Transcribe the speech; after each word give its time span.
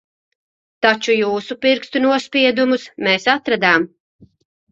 Taču 0.85 1.15
jūsu 1.17 1.57
pirkstu 1.65 2.01
nospiedumus 2.05 2.87
mēs 3.09 3.27
atradām. 3.37 3.85